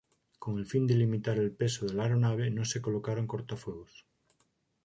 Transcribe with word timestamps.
Con 0.43 0.57
el 0.57 0.65
fin 0.71 0.87
de 0.87 0.95
limitar 0.95 1.37
el 1.37 1.51
peso 1.51 1.85
de 1.85 1.93
la 1.93 2.01
aeronave, 2.05 2.49
no 2.49 2.65
se 2.65 2.81
colocaron 2.81 3.27
cortafuegos. 3.27 4.07